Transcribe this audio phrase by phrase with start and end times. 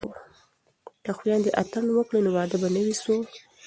[1.03, 3.21] که خویندې اتڼ وکړي نو واده به نه وي سوړ.